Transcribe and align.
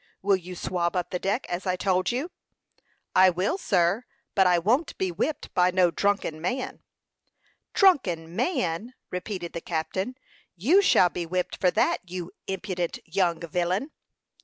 "Will 0.23 0.35
you 0.35 0.55
swab 0.55 0.95
up 0.95 1.11
the 1.11 1.19
deck, 1.19 1.45
as 1.47 1.67
I 1.67 1.75
told 1.75 2.09
you?" 2.11 2.31
"I 3.15 3.29
will, 3.29 3.59
sir; 3.59 4.05
but 4.33 4.47
I 4.47 4.57
won't 4.57 4.97
be 4.97 5.11
whipped 5.11 5.53
by 5.53 5.69
no 5.69 5.91
drunken 5.91 6.41
man. 6.41 6.81
"Drunken 7.75 8.35
man!" 8.35 8.95
repeated 9.11 9.53
the 9.53 9.61
captain. 9.61 10.15
"You 10.55 10.81
shall 10.81 11.09
be 11.09 11.27
whipped 11.27 11.55
for 11.61 11.69
that, 11.69 12.01
you 12.09 12.31
impudent 12.47 12.97
young 13.05 13.41
villain!" 13.41 13.91